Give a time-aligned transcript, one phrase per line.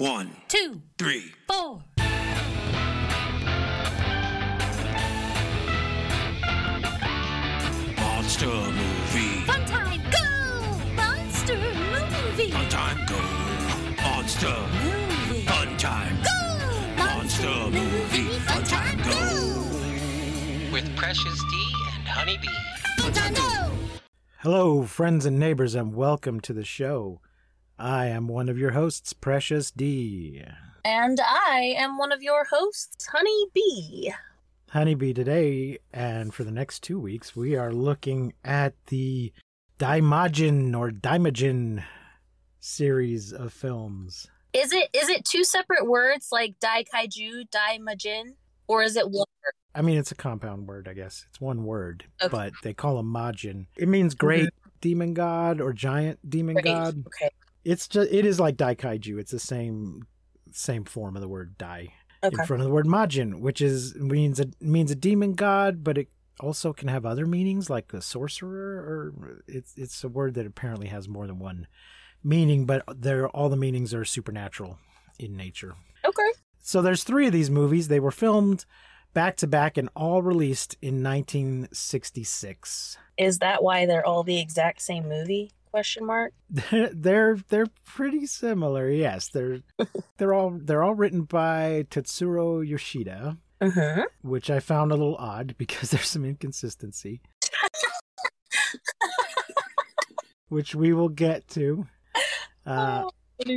[0.00, 1.34] One, two, three.
[1.46, 1.82] four.
[7.98, 9.44] Monster movie.
[9.44, 10.94] Fun time, go!
[10.94, 12.50] Monster movie.
[12.50, 14.02] Fun time go.
[14.02, 14.56] Monster.
[14.82, 15.44] Movie.
[15.44, 16.16] Fun time.
[16.22, 17.04] Go!
[17.04, 18.38] Monster movie.
[18.38, 20.72] Fun time go.
[20.72, 22.48] with Precious D and Honeybee.
[23.00, 23.70] Fun time, go!
[24.38, 27.20] Hello, friends and neighbors, and welcome to the show.
[27.80, 30.44] I am one of your hosts, Precious D.
[30.84, 34.12] And I am one of your hosts, Honey Bee.
[34.70, 39.32] Honeybee today, and for the next two weeks, we are looking at the
[39.78, 41.82] Daimajin or Daimajin
[42.60, 44.28] series of films.
[44.52, 47.44] Is it is it two separate words like Dai Kaiju?
[48.68, 49.54] Or is it one word?
[49.74, 51.24] I mean, it's a compound word, I guess.
[51.30, 52.30] It's one word, Okay.
[52.30, 53.66] but they call him Majin.
[53.76, 54.70] It means great mm-hmm.
[54.80, 56.66] demon god or giant demon Great.
[56.66, 57.04] god.
[57.06, 57.30] Okay.
[57.64, 59.18] It's just it is like Daikaiju.
[59.18, 60.06] It's the same
[60.52, 61.92] same form of the word Dai.
[62.22, 62.36] Okay.
[62.38, 65.96] in front of the word Majin, which is means a means a demon god, but
[65.96, 66.08] it
[66.38, 70.88] also can have other meanings like a sorcerer, or it's it's a word that apparently
[70.88, 71.66] has more than one
[72.22, 74.78] meaning, but they're all the meanings are supernatural
[75.18, 75.74] in nature.
[76.04, 76.30] Okay.
[76.62, 77.88] So there's three of these movies.
[77.88, 78.66] They were filmed
[79.14, 82.98] back to back and all released in 1966.
[83.16, 85.52] Is that why they're all the exact same movie?
[85.70, 86.32] Question mark.
[86.92, 88.90] they're they're pretty similar.
[88.90, 89.60] Yes, they're
[90.18, 93.36] they're all they're all written by Tetsuro Yoshida.
[93.62, 94.04] Mm-hmm.
[94.26, 97.20] which I found a little odd because there's some inconsistency,
[100.48, 101.86] which we will get to.
[102.64, 103.10] Uh,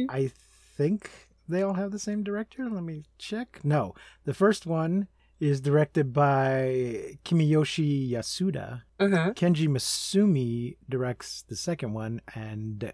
[0.09, 0.29] I
[0.75, 1.09] think
[1.47, 2.69] they all have the same director.
[2.69, 3.61] Let me check.
[3.63, 3.93] No,
[4.25, 5.07] the first one
[5.43, 8.81] is directed by Kimiyoshi Yasuda.
[8.99, 9.31] Mm-hmm.
[9.31, 12.93] Kenji Misumi directs the second one, and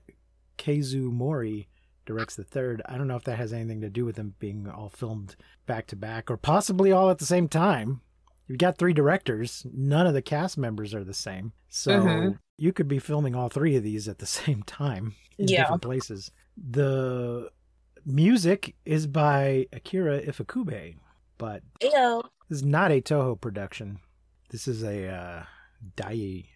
[0.58, 1.68] Kazuo Mori
[2.06, 2.82] directs the third.
[2.88, 5.36] I don't know if that has anything to do with them being all filmed
[5.68, 8.02] back to back, or possibly all at the same time.
[8.48, 9.64] You've got three directors.
[9.72, 12.40] None of the cast members are the same, so Mhm.
[12.58, 15.62] you could be filming all three of these at the same time in Yeah.
[15.64, 16.32] different places.
[16.58, 17.52] The
[18.06, 20.96] music is by Akira Ifukube,
[21.38, 22.24] but Ew.
[22.50, 24.00] This is not a Toho production.
[24.50, 25.44] This is a uh,
[25.96, 26.48] Daiei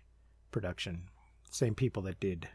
[0.51, 1.03] production.
[1.51, 2.49] Same people that did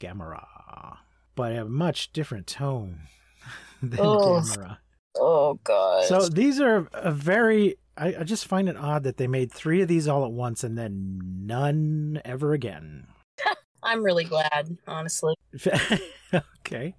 [0.00, 0.98] Gamera,
[1.34, 3.00] but a much different tone
[3.82, 4.40] than Oh.
[4.40, 4.78] Gamera.
[5.18, 6.04] Oh god.
[6.06, 7.76] So these are a very.
[7.96, 10.62] I, I just find it odd that they made three of these all at once
[10.62, 13.06] and then none ever again.
[13.86, 15.34] I'm really glad, honestly.
[16.60, 16.94] okay.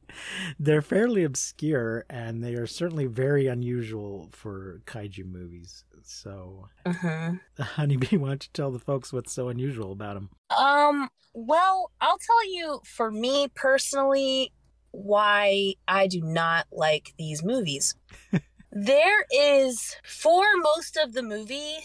[0.58, 5.84] They're fairly obscure and they are certainly very unusual for kaiju movies.
[6.04, 7.36] So, Mm-hmm.
[7.62, 10.30] Honeybee, why don't you tell the folks what's so unusual about them?
[10.58, 14.54] Um, well, I'll tell you for me personally
[14.92, 17.96] why I do not like these movies.
[18.72, 21.76] there is, for most of the movie,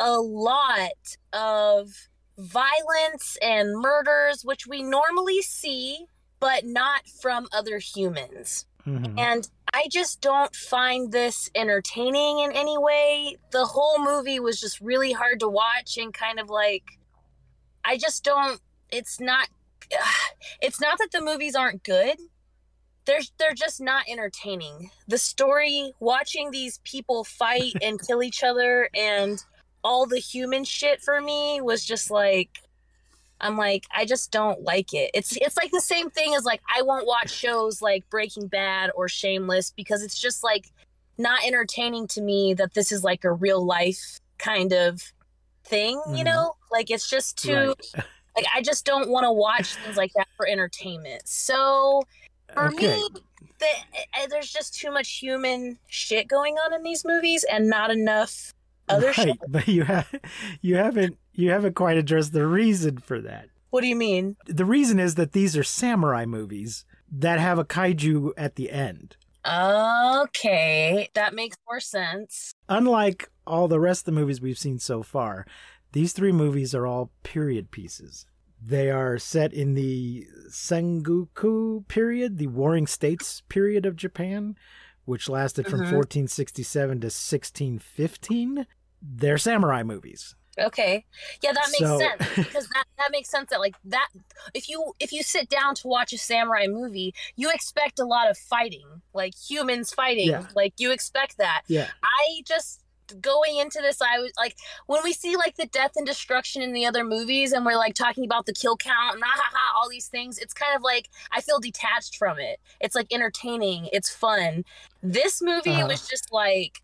[0.00, 2.08] a lot of
[2.38, 6.06] violence and murders, which we normally see,
[6.40, 8.66] but not from other humans.
[8.86, 9.18] Mhm.
[9.18, 13.36] And I just don't find this entertaining in any way.
[13.50, 16.84] The whole movie was just really hard to watch and kind of like
[17.84, 18.60] I just don't
[18.90, 19.48] it's not
[20.62, 22.18] it's not that the movies aren't good.
[23.04, 24.90] They're they're just not entertaining.
[25.06, 29.42] The story, watching these people fight and kill each other and
[29.84, 32.50] all the human shit for me was just like
[33.40, 35.10] I'm like, I just don't like it.
[35.14, 38.90] It's it's like the same thing as like I won't watch shows like Breaking Bad
[38.96, 40.72] or Shameless because it's just like
[41.18, 45.12] not entertaining to me that this is like a real life kind of
[45.64, 46.24] thing, you Mhm.
[46.24, 46.54] know?
[46.72, 47.94] Like it's just too Right.
[48.36, 51.22] like I just don't want to watch things like that for entertainment.
[51.28, 52.02] So
[52.54, 52.76] for Okay.
[52.76, 53.08] me,
[53.60, 53.66] the,
[54.20, 58.52] uh, there's just too much human shit going on in these movies and not enough
[58.88, 59.38] other right, shit.
[59.48, 60.12] but you have
[60.60, 63.48] you haven't you haven't quite addressed the reason for that.
[63.70, 64.36] What do you mean?
[64.46, 69.16] The reason is that these are samurai movies that have a kaiju at the end.
[69.46, 72.54] Okay, that makes more sense.
[72.68, 75.46] Unlike all the rest of the movies we've seen so far,
[75.92, 78.26] these three movies are all period pieces.
[78.60, 84.56] They are set in the Sengoku period, the Warring States period of Japan,
[85.04, 85.92] which lasted from Mhm.
[85.92, 88.66] 1467 to 1615.
[89.02, 90.34] They're samurai movies.
[90.58, 91.04] Okay,
[91.40, 94.08] yeah, that makes So- sense because that that makes sense that like that
[94.54, 98.28] if you if you sit down to watch a samurai movie, you expect a lot
[98.28, 100.46] of fighting, like humans fighting, Yeah.
[100.56, 101.62] like you expect that.
[101.68, 101.86] Yeah.
[102.02, 102.82] I just
[103.22, 104.54] going into this, I was like,
[104.86, 107.94] when we see like the death and destruction in the other movies, and we're like
[107.94, 110.82] talking about the kill count and ah, ha, ha, all these things, it's kind of
[110.82, 112.58] like I feel detached from it.
[112.80, 114.64] It's like entertaining, it's fun.
[115.04, 115.86] This movie Uh-huh.
[115.86, 116.82] was just like,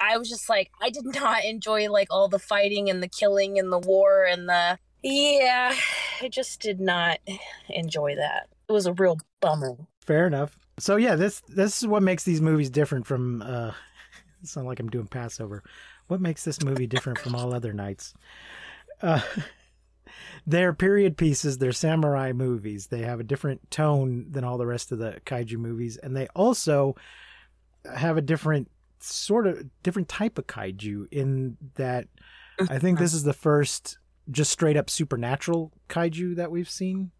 [0.00, 3.58] I was just like, I did not enjoy like all the fighting and the killing
[3.58, 5.74] and the war and the yeah,
[6.20, 7.20] I just did not
[7.68, 8.48] enjoy that.
[8.68, 9.76] It was a real bummer.
[10.00, 10.58] Fair enough.
[10.78, 13.42] So yeah, this this is what makes these movies different from.
[13.42, 13.72] uh
[14.40, 15.64] It's not like I'm doing Passover.
[16.06, 18.14] What makes this movie different from all other nights?
[19.02, 19.20] Uh,
[20.46, 21.58] they're period pieces.
[21.58, 22.86] They're samurai movies.
[22.86, 26.28] They have a different tone than all the rest of the kaiju movies, and they
[26.36, 26.94] also
[27.92, 32.06] have a different sort of different type of kaiju in that
[32.68, 33.98] I think this is the first
[34.30, 37.10] just straight up supernatural kaiju that we've seen.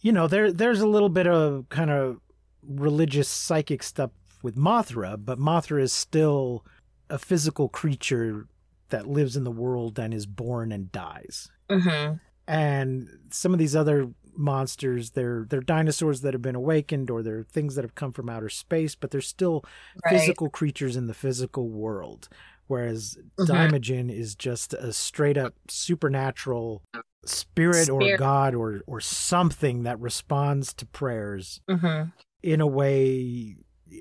[0.00, 2.18] You know, there there's a little bit of kind of
[2.66, 4.10] religious psychic stuff
[4.42, 6.64] with Mothra, but Mothra is still
[7.08, 8.46] a physical creature
[8.88, 11.50] that lives in the world and is born and dies.
[11.70, 12.14] Mm-hmm.
[12.48, 17.42] And some of these other monsters, they're they're dinosaurs that have been awakened or they're
[17.44, 19.64] things that have come from outer space, but they're still
[20.04, 20.18] Right.
[20.18, 22.28] physical creatures in the physical world.
[22.66, 23.46] Whereas Mhm.
[23.48, 26.82] Daimajin is just a straight up supernatural
[27.24, 32.10] spirit, or god or or something that responds to prayers Mm-hmm.
[32.42, 33.56] in a way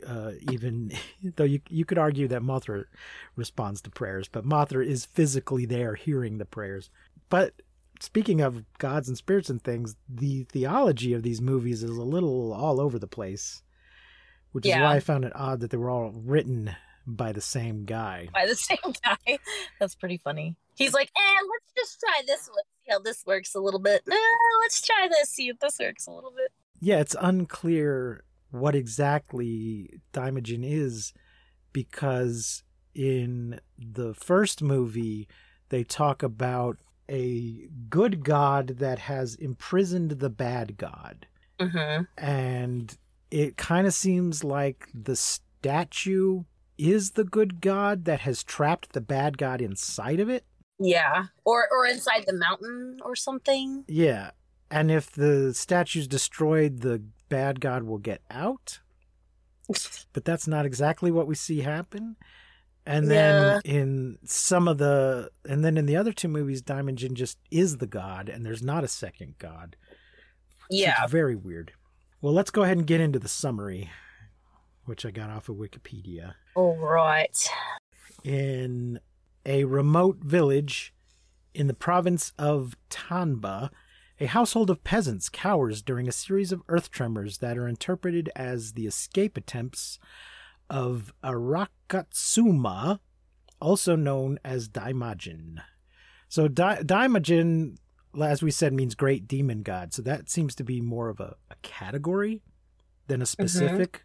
[0.07, 0.91] uh, even
[1.35, 2.85] though you you could argue that Mothra
[3.35, 6.89] responds to prayers, but Mothra is physically there hearing the prayers.
[7.29, 7.61] But
[8.01, 12.53] speaking of gods and spirits and things, the theology of these movies is a little
[12.53, 13.61] all over the place,
[14.51, 16.75] which is why I found it odd that they were all written
[17.05, 18.29] by the same guy.
[18.33, 19.39] By the same guy.
[19.79, 20.55] That's pretty funny.
[20.75, 22.63] He's like, eh, let's just try this one.
[22.85, 24.01] See how this works a little bit.
[24.09, 24.15] Eh,
[24.61, 25.29] let's try this.
[25.29, 26.51] See if this works a little bit.
[26.79, 31.13] Yeah, it's unclear what exactly Daimajin is
[31.71, 32.63] because
[32.93, 35.27] in the first movie
[35.69, 36.77] they talk about
[37.11, 41.27] a good god that has imprisoned the bad god
[41.59, 42.03] Mm-hmm.
[42.17, 42.97] and
[43.29, 46.43] it kind of seems like the statue
[46.77, 50.43] is the good god that has trapped the bad god inside of it
[50.79, 51.25] Yeah.
[51.45, 53.83] Or or inside the mountain or something.
[53.87, 54.31] yeah
[54.71, 58.79] and if the statue's destroyed the bad god will get out
[60.13, 62.15] but that's not exactly what we see happen.
[62.85, 67.37] And then in some of the, and then in the other two movies, Daimajin just
[67.51, 69.75] is the god, and there's not a second god.
[70.69, 71.05] Yeah.
[71.07, 71.73] very weird.
[72.21, 73.89] Well, let's go ahead and get into the summary,
[74.85, 76.35] which I got off of Wikipedia.
[76.55, 77.49] All right.
[78.23, 78.99] In
[79.45, 80.93] a remote village
[81.53, 83.69] in the province of Tanba,
[84.19, 88.73] a household of peasants cowers during a series of earth tremors that are interpreted as
[88.73, 89.97] the escape attempts
[90.71, 92.99] of Arakatsuma,
[93.59, 95.61] also known as Daimajin.
[96.29, 97.75] So Dai- Daimajin,
[98.19, 99.93] as we said, means great demon god.
[99.93, 102.41] So that seems to be more of a, a category
[103.07, 103.45] than a mm-hmm.
[103.45, 104.03] specific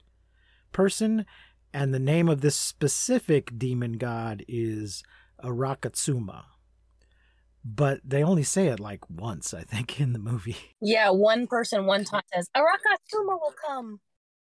[0.72, 1.24] person.
[1.72, 5.04] And the name of this specific demon god is
[5.42, 6.44] Arakatsuma.
[7.64, 10.56] But they only say it like once, I think, in the movie.
[10.80, 14.00] Yeah, one person one time says, Arakatsuma will come.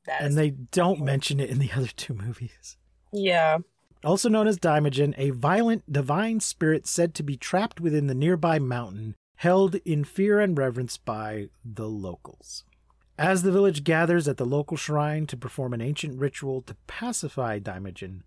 [0.05, 2.77] That And they don't mention it in the other two movies.
[3.11, 3.59] Yeah.
[4.03, 8.57] Also known as Daimajin, a violent divine spirit said to be trapped within the nearby
[8.57, 12.63] mountain, held in fear and reverence by the locals.
[13.17, 17.59] As the village gathers at the local shrine to perform an ancient ritual to pacify
[17.59, 18.21] Daimajin,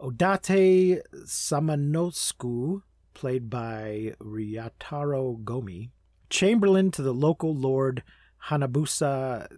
[0.00, 5.90] Odate Samanosuke, played by Ryutaro Gomi,
[6.30, 8.02] chamberlain to the local lord
[8.46, 9.48] Hanabusa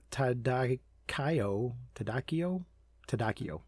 [1.06, 2.64] Tadakayo, Tadakio,
[3.08, 3.60] Tadakio,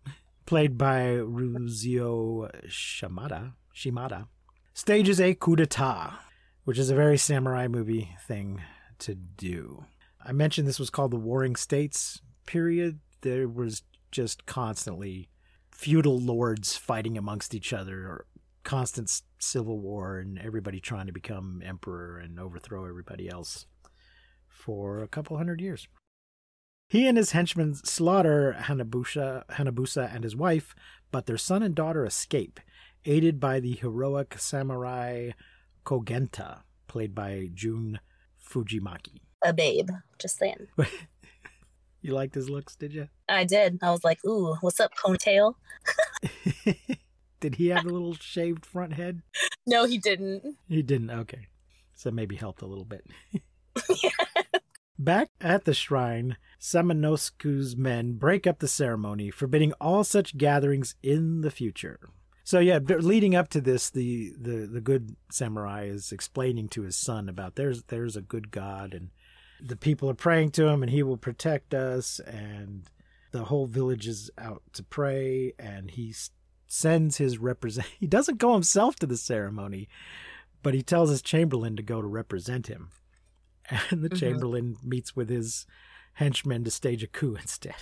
[0.47, 4.29] played by Ryuzo Shimada, Shimada,
[4.75, 6.19] stages a coup d'etat,
[6.65, 8.63] which is a very samurai movie thing
[8.99, 9.85] to do.
[10.25, 13.01] I mentioned this was called the Warring States period.
[13.21, 15.29] There was just constantly
[15.71, 18.27] feudal lords fighting amongst each other, or
[18.65, 23.67] constant civil war, and everybody trying to become emperor and overthrow everybody else
[24.49, 25.87] for a couple hundred years.
[26.89, 30.75] He and his henchmen slaughter Hanabusa, Hanabusa and his wife,
[31.11, 32.61] but their son and daughter escape,
[33.05, 35.33] aided by the heroic samurai
[35.85, 38.01] Kogenta, played by Jun
[38.43, 39.21] Fujimaki.
[39.45, 39.91] A babe.
[40.19, 40.67] Just saying.
[42.01, 43.09] you liked his looks, did you?
[43.29, 43.79] I did.
[43.83, 45.55] I was like, ooh, what's up, ponytail?
[47.41, 49.21] did he have a little shaved front head?
[49.67, 50.57] No, he didn't.
[50.69, 51.11] He didn't.
[51.11, 51.49] Okay.
[51.95, 53.05] So maybe helped a little bit.
[54.99, 61.43] Back at the shrine, Samanosuke's men break up the ceremony, forbidding all such gatherings in
[61.43, 62.01] the future.
[62.43, 66.97] So yeah, leading up to this, the, the the good samurai is explaining to his
[66.97, 69.11] son about there's there's a good God and
[69.61, 72.91] the people are praying to him and he will protect us and
[73.33, 76.15] the whole village is out to pray and he
[76.67, 79.89] sends his represent he doesn't go himself to the ceremony
[80.63, 82.91] but he tells his chamberlain to go to represent him
[83.91, 84.19] and the Mhm.
[84.19, 85.67] chamberlain meets with his
[86.15, 87.75] henchmen to stage a coup instead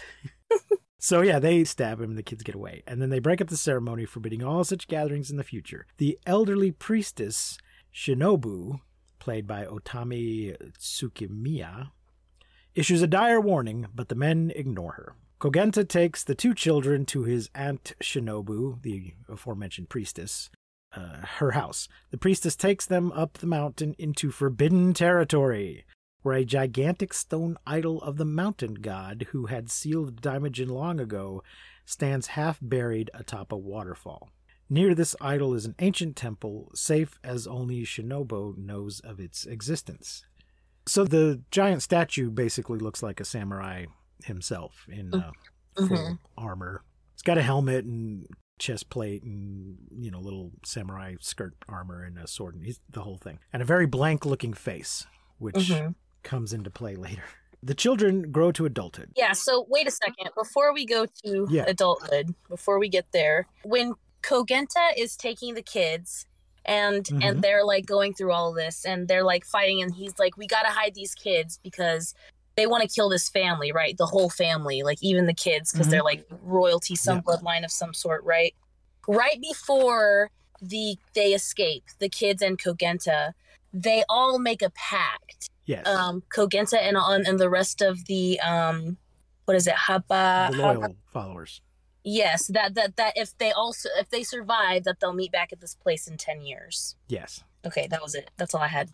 [0.98, 3.48] so yeah they stab him and the kids get away and then they break up
[3.48, 7.56] the ceremony forbidding all such gatherings in the future the elderly priestess
[7.94, 8.80] shinobu
[9.18, 11.90] played by otome tsukimiya
[12.74, 15.14] issues a dire warning, but the men ignore her.
[15.40, 20.50] Kogenta takes the two children to his aunt Shinobu, the aforementioned priestess,
[20.96, 21.88] uh, her house.
[22.10, 25.84] The priestess takes them up the mountain into forbidden territory,
[26.22, 31.42] where a gigantic stone idol of the mountain god who had sealed Daimajin long ago
[31.84, 34.30] stands half buried atop a waterfall.
[34.68, 40.24] Near this idol is an ancient temple, safe as only Shinobu knows of its existence.
[40.88, 43.86] So the giant statue basically looks like a samurai
[44.24, 45.30] himself in uh,
[45.76, 46.18] full Mhm.
[46.36, 46.82] armor.
[47.14, 48.26] It's got a helmet and
[48.58, 53.02] chest plate and you know little samurai skirt armor and a sword and he's the
[53.02, 55.06] whole thing and a very blank looking face,
[55.38, 55.94] which Mhm.
[56.22, 57.24] comes into play later.
[57.62, 59.10] The children grow to adulthood.
[59.16, 60.30] Yeah, so wait a second.
[60.36, 61.64] Before we go to Yeah.
[61.66, 66.26] adulthood, before we get there, when Kogenta is taking the kids
[66.64, 67.24] and Mhm.
[67.24, 70.36] and they're like going through all of this and they're like fighting and he's like
[70.36, 72.14] we got to hide these kids because
[72.56, 73.96] they want to kill this family, right?
[73.96, 75.90] The whole family, like even the kids because Mhm.
[75.90, 77.22] they're like royalty, some Yeah.
[77.22, 78.54] bloodline of some sort, right?
[79.06, 83.32] Right before the they escape, the kids and Kogenta,
[83.72, 85.86] they all make a pact Yes.
[85.86, 88.96] um Kogenta and on and the rest of the um
[89.44, 90.48] what is it Hapa?
[90.50, 91.60] the loyal followers.
[92.04, 95.60] yes that that that if they also if they survive that they'll meet back at
[95.60, 97.42] this place in 10 years Yes.
[97.66, 98.90] okay that was it that's all I had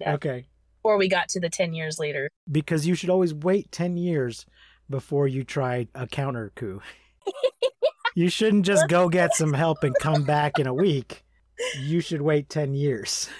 [0.00, 0.14] yeah.
[0.14, 0.46] Okay.
[0.84, 4.44] Before we got to the 10 years later Because you should always wait 10 years
[4.90, 6.82] before you try a counter coup.
[8.14, 11.24] you shouldn't just go get some help and come back in a week.
[11.80, 13.30] You should wait 10 years.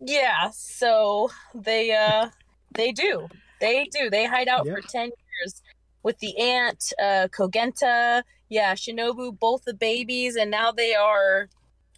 [0.00, 2.30] yeah so they uh
[2.74, 3.28] they do
[3.60, 4.76] they do they hide out Yep.
[4.76, 5.62] for 10 years
[6.02, 11.50] with the aunt uh Kogenta yeah Shinobu both the babies and now they are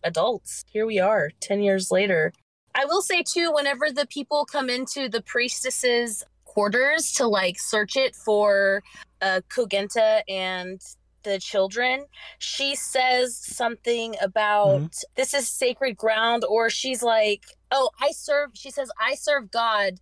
[0.02, 2.32] adults here we are 10 years later
[2.74, 7.96] I will say too, whenever the people come into the priestess's quarters to like search
[7.96, 8.82] it for
[9.20, 10.80] uh, Kogenta and
[11.22, 12.06] the children,
[12.38, 18.70] she says something about this is sacred ground, or she's like, "Oh, I serve." She
[18.70, 19.94] says, "I serve God."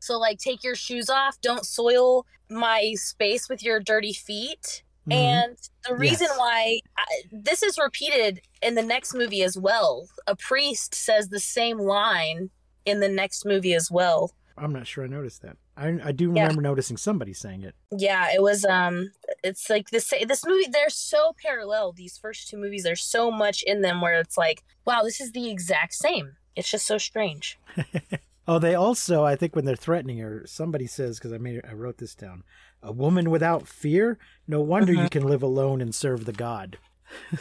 [0.00, 1.40] So like, take your shoes off.
[1.40, 4.82] Don't soil my space with your dirty feet.
[5.08, 5.12] Mhm.
[5.14, 6.38] And the reason Yes.
[6.38, 10.08] why I, this is repeated in the next movie as well.
[10.26, 12.50] A priest says the same line
[12.86, 14.32] in the next movie as well.
[14.56, 15.56] I'm not sure I noticed that.
[15.76, 16.42] I, I do Yeah.
[16.42, 17.74] remember noticing somebody saying it.
[17.90, 19.10] Yeah, it was um
[19.42, 21.92] it's like this this movie they're so parallel.
[21.92, 25.32] These first two movies there's so much in them where it's like, wow, this is
[25.32, 26.36] the exact same.
[26.56, 27.58] It's just so strange.
[28.46, 31.72] Oh, they also, I think, when they're threatening her, somebody says, because I made, I
[31.72, 32.42] wrote this down,
[32.82, 34.18] a woman without fear.
[34.46, 35.10] No wonder you Mhm.
[35.10, 36.78] can live alone and serve the god.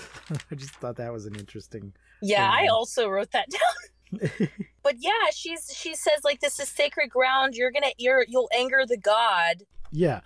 [0.52, 1.94] I just thought that was an interesting.
[2.22, 3.48] Yeah, I also wrote that
[4.12, 4.30] down.
[4.84, 7.56] But yeah, she's she says like this is sacred ground.
[7.56, 9.64] You're gonna you're you'll anger the god.
[9.92, 10.20] yeah,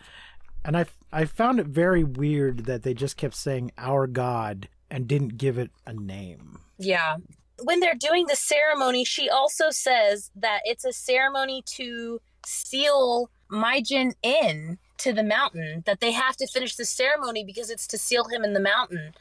[0.65, 5.07] and I I found it very weird that they just kept saying our god and
[5.07, 6.60] didn't give it a name.
[6.79, 7.17] Yeah.
[7.63, 14.13] When they're doing the ceremony, she also says that it's a ceremony to seal Majin
[14.21, 18.25] in to the mountain, that they have to finish the ceremony because it's to seal
[18.25, 19.13] him in the mountain.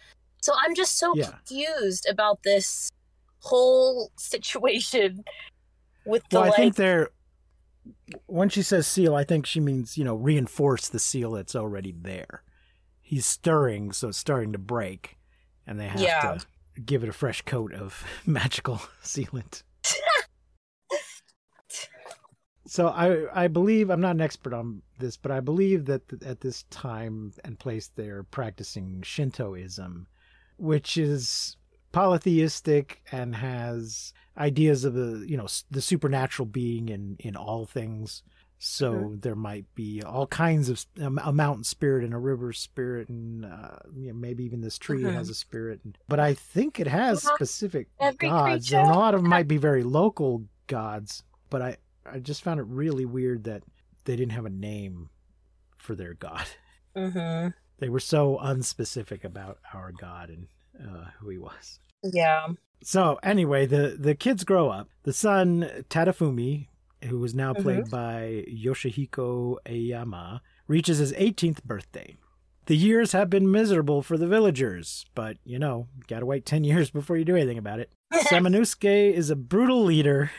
[0.43, 1.31] So I'm just so Yeah.
[1.47, 2.89] confused about this
[3.41, 5.25] whole situation
[6.05, 7.11] with the Well, I like think they're.
[8.27, 11.93] When she says seal, I think she means you know reinforce the seal that's already
[11.93, 12.43] there.
[13.01, 15.17] He's stirring, so it's starting to break,
[15.67, 16.39] and they have Yeah.
[16.39, 16.47] to
[16.85, 19.63] give it a fresh coat of magical sealant.
[22.67, 26.23] so I I believe I'm not an expert on this, but I believe that th-
[26.23, 30.07] at this time and place they're practicing Shintoism,
[30.57, 31.57] which is
[31.93, 38.23] polytheistic and has ideas of the you know the supernatural being in in all things
[38.59, 43.09] so there might be all kinds of um, a mountain spirit and a river spirit
[43.09, 45.13] and uh, you know, maybe even this tree Mhm.
[45.15, 49.15] has a spirit and, but i think it has specific gods creature and a lot
[49.15, 51.77] of them might be very local gods but i
[52.11, 53.63] i just found it really weird that
[54.05, 55.11] they didn't have a name
[55.77, 56.47] for their god
[56.97, 57.49] hmm
[57.79, 60.47] they were so unspecific about our god and
[60.83, 61.79] uh, who he was.
[62.03, 62.49] Yeah.
[62.83, 64.89] So anyway, the the kids grow up.
[65.03, 66.69] The son Tadafumi,
[67.07, 67.91] who is now played Mhm.
[67.91, 72.17] by Yoshihiko Aoyama, reaches his 18th birthday.
[72.67, 76.65] The years have been miserable for the villagers, but you know, you gotta wait 10
[76.65, 77.93] years before you do anything about it.
[78.13, 80.31] Samanosuke is a brutal leader.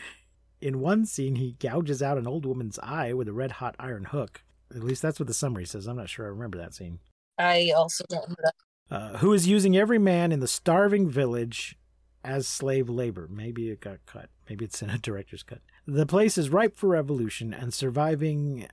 [0.60, 4.06] In one scene, he gouges out an old woman's eye with a red hot iron
[4.06, 4.44] hook.
[4.76, 5.88] At least that's what the summary says.
[5.88, 7.00] I'm not sure I remember that scene.
[7.38, 8.54] I also don't that.
[8.90, 11.78] Uh, who is using every man in the starving village
[12.24, 13.28] as slave labor.
[13.30, 14.30] Maybe it got cut.
[14.50, 15.60] Maybe it's in a director's cut.
[15.88, 18.68] The place is ripe for revolution, and surviving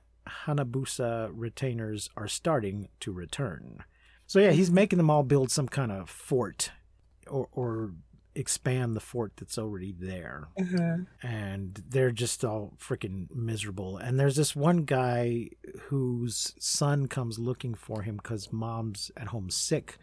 [0.45, 3.83] Hanabusa retainers are starting to return.
[4.27, 6.71] So yeah, he's making them all build some kind of fort,
[7.27, 7.93] or or
[8.35, 13.97] expand the fort that's already there hmm and they're just all freaking miserable.
[13.97, 15.51] And there's this one guy
[15.83, 19.97] whose son comes looking for him because mom's at home sick,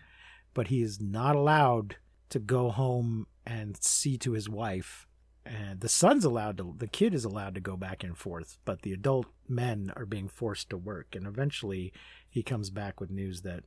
[0.55, 1.97] but he is not allowed
[2.31, 5.07] to go home and see to his wife.
[5.45, 8.83] And the son's allowed to, the kid is allowed to go back and forth, but
[8.83, 11.15] the adult men are being forced to work.
[11.17, 11.93] And eventually
[12.31, 13.65] he comes back with news that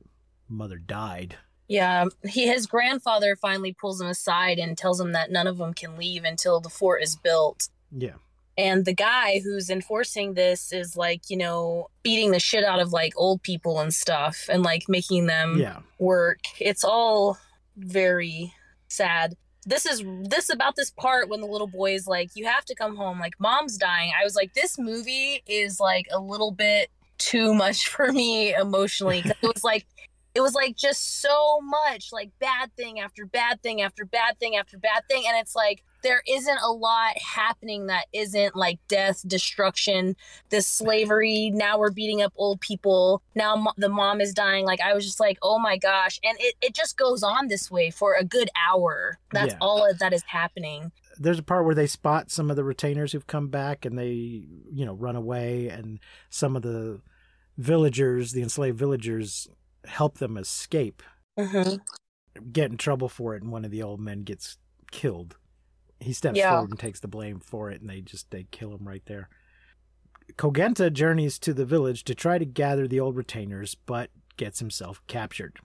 [0.48, 1.36] mother died.
[1.68, 5.58] Yeah, um, he his grandfather finally pulls him aside and tells him that none of
[5.58, 7.68] them can leave until the fort is built.
[7.90, 8.14] Yeah.
[8.56, 12.92] And the guy who's enforcing this is like, you know, beating the shit out of
[12.92, 15.80] like old people and stuff and like making them Yeah.
[15.98, 16.38] work.
[16.58, 17.36] It's all
[17.76, 18.54] very
[18.88, 19.36] sad.
[19.66, 22.74] This is this about this part when the little boy is like, you have to
[22.74, 24.12] come home, like mom's dying.
[24.18, 29.22] I was like, this movie is like a little bit too much for me emotionally.
[29.24, 29.86] it was like
[30.36, 34.54] it was like just so much like bad thing after bad thing after bad thing
[34.56, 35.24] after bad thing.
[35.26, 40.14] And it's like there isn't a lot happening that isn't like death, destruction,
[40.50, 41.50] this slavery.
[41.52, 43.22] Now we're beating up old people.
[43.34, 44.64] Now mo- the mom is dying.
[44.66, 46.20] Like I was just like, oh my gosh.
[46.22, 49.18] And it, it just goes on this way for a good hour.
[49.32, 49.58] That's Yeah.
[49.60, 50.92] all that is happening.
[51.18, 54.12] there's a part where they spot some of the retainers who've come back and they
[54.78, 57.00] you know run away and some of the
[57.56, 59.48] villagers the enslaved villagers
[59.86, 61.02] help them escape
[61.38, 61.76] hmm
[62.52, 64.58] get in trouble for it and one of the old men gets
[64.90, 65.36] killed
[66.00, 66.50] he steps Yeah.
[66.50, 69.28] forward and takes the blame for it and they just they kill him right there
[70.36, 75.00] kogenta journeys to the village to try to gather the old retainers but gets himself
[75.06, 75.58] captured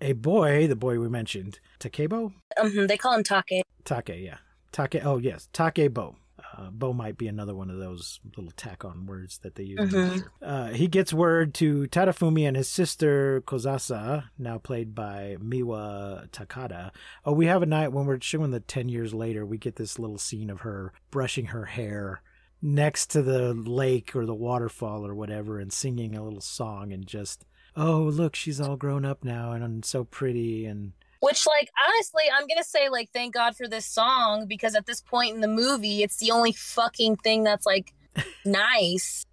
[0.00, 3.62] a boy the boy we mentioned takebo hmm They call him Take.
[3.84, 4.38] Take, yeah.
[4.72, 5.48] Take, oh, yes.
[5.52, 6.16] Take Bo.
[6.60, 9.78] Uh, Bo might be another one of those little tack on words that they use.
[9.80, 10.24] I'm Mhm.
[10.42, 16.90] Uh, he gets word to Tadafumi and his sister Kozasa, now played by Miwa Takada.
[17.24, 19.98] Oh, we have a night when we're showing the 10 years later, we get this
[19.98, 22.20] little scene of her brushing her hair
[22.60, 27.06] next to the lake or the waterfall or whatever and singing a little song and
[27.06, 31.70] just, oh, look, she's all grown up now and, and so pretty and Which, like,
[31.86, 35.40] honestly, I'm gonna say, like, thank God for this song because at this point in
[35.40, 37.92] the movie, it's the only fucking thing that's like
[38.44, 39.26] nice.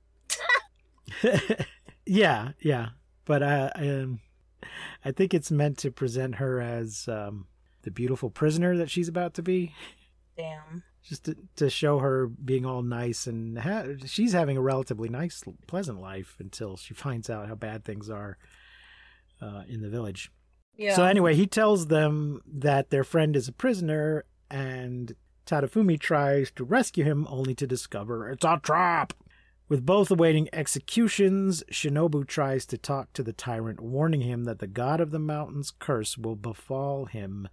[2.06, 2.90] yeah, yeah,
[3.26, 4.20] but I, um,
[5.06, 7.48] I think it's meant to present her as um,
[7.84, 9.74] the beautiful prisoner that she's about to be,
[10.38, 10.84] Damn.
[11.04, 15.44] just to, to show her being all nice and ha- she's having a relatively nice,
[15.68, 18.38] pleasant life until she finds out how bad things are
[19.42, 20.32] uh, in the village.
[20.78, 20.96] Yeah.
[20.96, 26.64] So anyway, he tells them that their friend is a prisoner, and Tadafumi tries to
[26.64, 29.14] rescue him, only to discover it's a trap.
[29.70, 34.68] With both awaiting executions, Shinobu tries to talk to the tyrant, warning him that the
[34.68, 37.50] god of the mountain's curse will befall him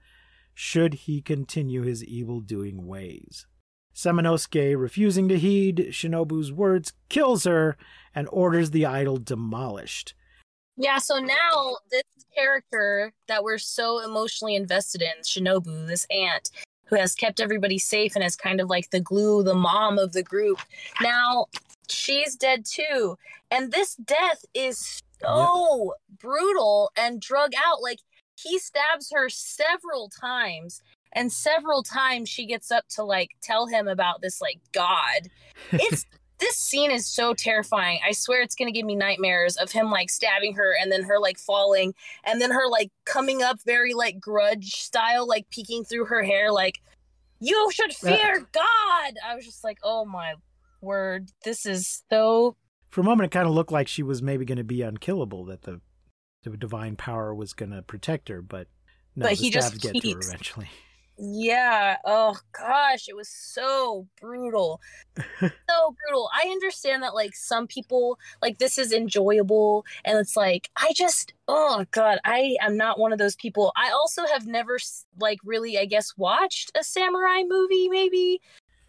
[0.54, 3.46] should he continue his evil-doing ways.
[3.92, 7.76] Samanosuke, refusing to heed Shinobu's words, kills her
[8.14, 10.14] and orders the idol demolished.
[10.76, 12.02] Yeah, so now this
[12.34, 16.50] character that we're so emotionally invested in, Shinobu, this aunt
[16.86, 20.12] who has kept everybody safe and is kind of like the glue, the mom of
[20.12, 20.58] the group.
[21.00, 21.46] Now
[21.88, 23.16] she's dead too.
[23.50, 27.82] And this death is so brutal and drug out.
[27.82, 28.00] Like
[28.36, 30.82] he stabs her several times.
[31.16, 35.28] And several times she gets up to like tell him about this like God.
[35.72, 36.04] It's
[36.38, 38.00] this scene is so terrifying.
[38.06, 41.18] I swear it's gonna give me nightmares of him like stabbing her and then her
[41.18, 41.94] like falling
[42.24, 46.50] and then her like coming up very like grudge style, like peeking through her hair,
[46.52, 46.80] like,
[47.40, 49.14] you should uh, fear God.
[49.26, 50.34] I was just like, oh my
[50.80, 52.56] word, this is so
[52.90, 55.44] For a moment, it kind of looked like she was maybe going to be unkillable,
[55.46, 55.80] that the,
[56.42, 58.68] the divine power was going to protect her, but
[59.16, 60.68] no, But he just stabs get to her eventually.
[61.16, 61.96] Yeah.
[62.04, 64.80] Oh gosh, it was so brutal.
[65.40, 66.28] so brutal.
[66.34, 71.32] I understand that like some people like this is enjoyable and it's like I just
[71.46, 73.72] oh god, I am not one of those people.
[73.76, 74.78] I also have never
[75.20, 78.40] like really I guess watched a samurai movie maybe.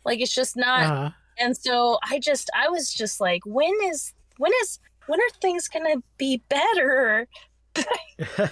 [0.03, 4.13] Like it's just not Uh, and so I just I was just like when is
[4.37, 7.27] when is when are things going to be better?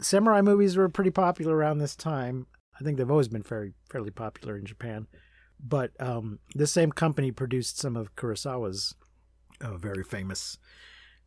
[0.00, 2.46] samurai movies were pretty popular around this time.
[2.78, 5.06] I think they've always been very fairly popular in Japan.
[5.60, 8.94] But um, this same company produced some of Kurosawa's
[9.60, 10.58] uh, very famous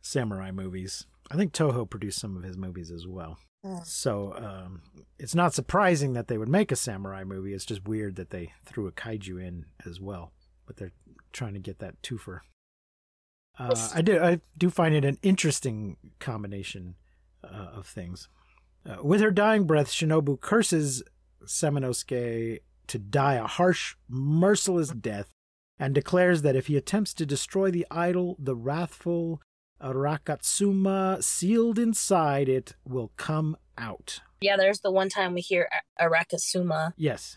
[0.00, 1.06] samurai movies.
[1.30, 3.38] I think Toho produced some of his movies as well.
[3.64, 3.78] Hmm.
[3.84, 4.82] So um,
[5.18, 7.54] it's not surprising that they would make a samurai movie.
[7.54, 10.32] It's just weird that they threw a kaiju in as well.
[10.66, 10.92] But they're
[11.32, 12.40] trying to get that twofer.
[13.58, 14.22] Uh, I do.
[14.22, 16.94] I do find it an interesting combination
[17.42, 18.28] uh, of things.
[18.88, 21.02] Uh, with her dying breath, Shinobu curses
[21.44, 25.30] Samanosuke to die a harsh, merciless death
[25.78, 29.40] and declares that if he attempts to destroy the idol, the wrathful
[29.80, 34.20] Arakatsuma sealed inside it will come out.
[34.40, 36.92] Yeah, there's the one time we hear A- Arakasuma.
[36.96, 37.36] Yes.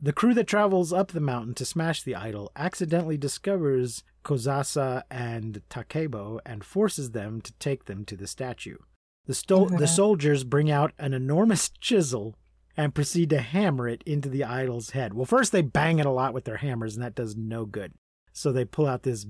[0.00, 5.62] The crew that travels up the mountain to smash the idol accidentally discovers Kozasa and
[5.70, 8.76] Takebo and forces them to take them to the statue.
[9.26, 9.88] The, sto- the Mhm.
[9.96, 12.36] soldiers bring out an enormous chisel
[12.76, 15.14] and proceed to hammer it into the idol's head.
[15.14, 17.92] Well, first they bang it a lot with their hammers, and that does no good.
[18.32, 19.26] So they pull out this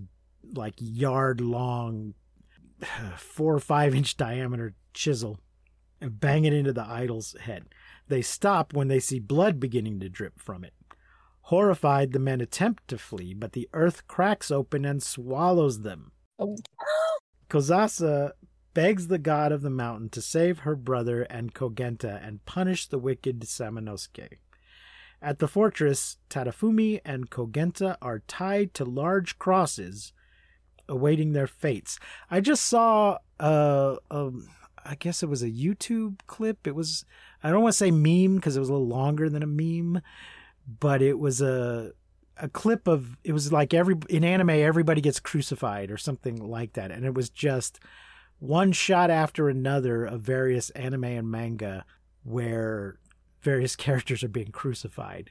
[0.55, 2.15] like yard long,
[3.17, 5.39] four or five inch diameter chisel
[6.01, 7.65] and bang it into the idol's head.
[8.09, 10.73] They stop when they see blood beginning to drip from it.
[11.49, 16.13] Horrified, the men attempt to flee, but the earth cracks open and swallows them.
[16.39, 16.59] Oh.
[17.49, 18.33] Kozasa
[18.75, 22.99] begs the god of the mountain to save her brother and Kogenta and punish the
[22.99, 24.37] wicked Samanosuke.
[25.23, 30.13] At the fortress, Tadafumi and Kogenta are tied to large crosses,
[30.87, 31.99] awaiting their fates.
[32.31, 34.51] I just saw, uh, um,
[34.85, 36.67] I guess it was a YouTube clip.
[36.67, 37.07] It was,
[37.43, 40.03] I don't want to say meme because it was a little longer than a meme,
[40.81, 41.93] but it was a
[42.41, 46.75] a clip of it was like every in anime everybody gets crucified or something like
[46.75, 47.81] that, and it was just
[48.39, 51.85] one shot after another of various anime and manga
[52.23, 52.99] where
[53.41, 55.31] various characters are being crucified.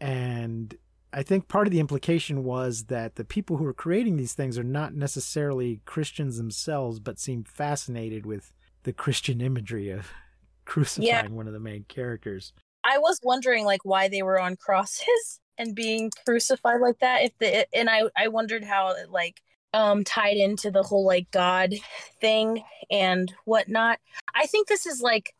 [0.00, 0.76] And
[1.12, 4.58] I think part of the implication was that the people who are creating these things
[4.58, 10.10] are not necessarily Christians themselves, but seem fascinated with the Christian imagery of
[10.64, 12.52] crucifying one of the main characters.
[12.88, 17.22] I was wondering like why they were on crosses and being crucified like that.
[17.22, 19.42] If the and I I wondered how it like
[19.74, 21.74] um tied into the whole like God
[22.20, 23.98] thing and whatnot.
[24.34, 25.34] I think this is like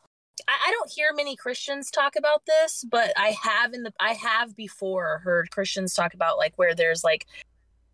[0.46, 4.12] I, I don't hear many Christians talk about this, but I have in the I
[4.12, 7.26] have before heard Christians talk about like where there's like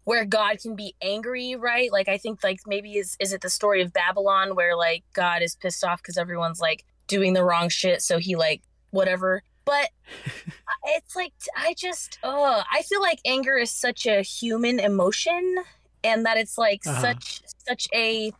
[0.02, 1.92] where God can be angry, right?
[1.92, 5.42] Like I think like maybe is is it the story of Babylon where like God
[5.42, 8.62] is pissed off because everyone's like doing the wrong shit, so he like
[8.94, 9.42] whatever.
[9.64, 9.90] But
[10.86, 15.56] it's like I just oh I feel like anger is such a human emotion
[16.02, 17.00] and that it's like Uh-huh.
[17.00, 18.32] such such a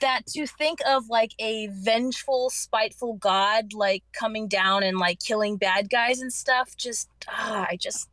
[0.00, 5.56] that to think of like a vengeful spiteful god like coming down and like killing
[5.56, 8.08] bad guys and stuff just ah, I just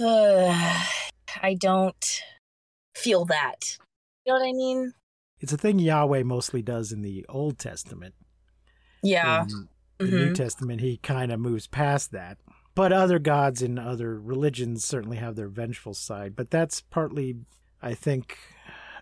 [0.00, 0.82] uh,
[1.42, 2.22] I don't
[2.94, 3.76] feel that.
[4.24, 4.94] You know what I mean?
[5.40, 8.14] It's a thing Yahweh mostly does in the Old Testament.
[9.02, 9.42] Yeah.
[9.44, 9.68] In
[10.00, 10.34] the New Mhm.
[10.34, 12.38] Testament, he kind of moves past that.
[12.74, 16.34] But other gods in other religions certainly have their vengeful side.
[16.36, 17.36] But that's partly,
[17.82, 18.38] I think,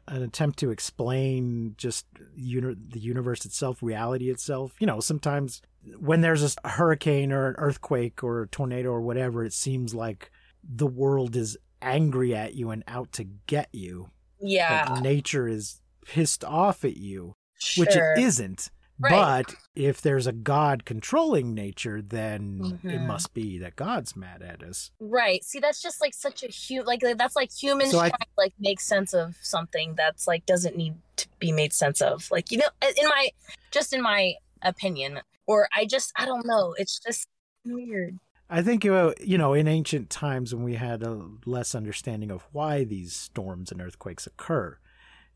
[0.07, 4.75] an attempt to explain just uni- the universe itself, reality itself.
[4.81, 5.61] You know, sometimes
[5.99, 10.31] when there's a hurricane or an earthquake or a tornado or whatever, it seems like
[10.65, 14.11] the world is angry at you and out to get you.
[14.41, 14.87] Yeah.
[14.91, 17.35] Like nature is pissed off at you
[17.77, 18.71] which it isn't.
[19.01, 19.47] Right.
[19.47, 23.07] But if there's a God controlling nature, then it Mhm.
[23.07, 24.91] must be that God's mad at us.
[24.99, 25.45] Right.
[25.45, 28.27] See, that's just like such a huge, like that's like humans So I- trying to
[28.37, 32.29] like make sense of something that's like doesn't need to be made sense of.
[32.31, 33.31] Like you know, in my
[33.71, 36.75] just in my opinion, or I just I don't know.
[36.79, 37.29] It's just
[37.65, 38.19] weird.
[38.51, 42.83] I think you know, in ancient times when we had a less understanding of why
[42.83, 44.79] these storms and earthquakes occur,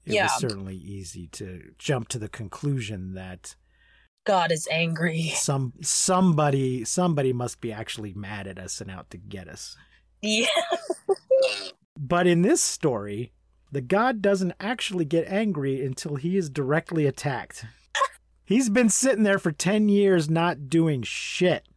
[0.04, 0.24] it Yeah.
[0.24, 3.54] was certainly easy to jump to the conclusion that
[4.24, 5.28] God is angry.
[5.34, 9.76] some somebody somebody must be actually mad at us and out to get us.
[10.20, 10.46] Yeah.
[11.98, 13.32] But in this story,
[13.70, 17.64] the god doesn't actually get angry until he is directly attacked.
[18.44, 21.66] He's been sitting there for 10 years not doing shit.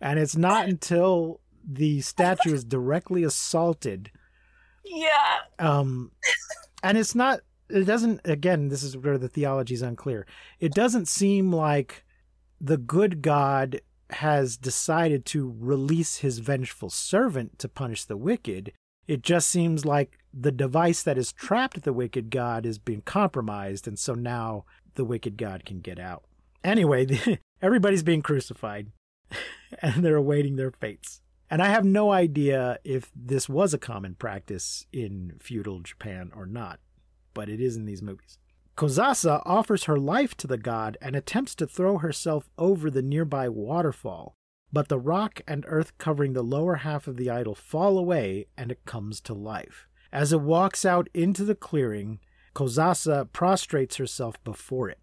[0.00, 4.10] And it's not until the statue is directly assaulted
[4.84, 5.38] Yeah.
[5.58, 6.10] um
[6.82, 10.26] and it's not it doesn't again this is where the theology is unclear.
[10.60, 12.04] It doesn't seem like
[12.60, 18.72] the good god has decided to release his vengeful servant to punish the wicked.
[19.06, 23.88] It just seems like the device that has trapped the wicked god is being compromised
[23.88, 26.24] and so now the wicked god can get out.
[26.62, 27.06] Anyway
[27.62, 28.92] everybody's being crucified
[29.80, 31.20] and they're awaiting their fates
[31.54, 36.46] and I have no idea if this was a common practice in feudal Japan or
[36.46, 36.80] not,
[37.32, 38.38] but it is in these movies.
[38.76, 43.48] Kozasa offers her life to the god and attempts to throw herself over the nearby
[43.48, 44.34] waterfall,
[44.72, 48.72] but the rock and earth covering the lower half of the idol fall away and
[48.72, 49.86] it comes to life.
[50.12, 52.18] As it walks out into the clearing,
[52.56, 54.98] Kozasa prostrates herself before it.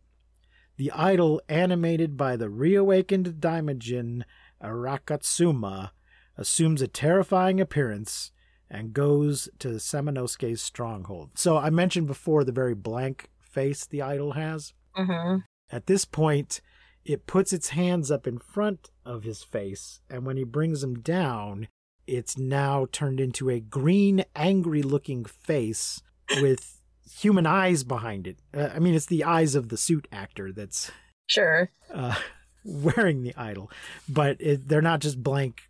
[0.75, 4.23] The idol, animated by the reawakened Daimajin
[4.61, 5.91] Arakatsuma,
[6.37, 8.31] assumes a terrifying appearance
[8.69, 11.31] and goes to Samanosuke's stronghold.
[11.35, 14.73] So I mentioned before the very blank face the idol has.
[14.97, 15.39] Mm-hmm.
[15.71, 16.61] At this point,
[17.03, 20.99] it puts its hands up in front of his face, and when he brings them
[20.99, 21.67] down,
[22.07, 26.01] it's now turned into a green, angry looking face
[26.41, 26.79] with
[27.19, 28.37] human eyes behind it.
[28.53, 30.91] Uh, I mean, it's the eyes of the suit actor that's
[31.27, 31.71] Sure.
[31.93, 32.15] uh,
[32.63, 33.71] wearing the idol,
[34.07, 35.69] but it, they're not just blank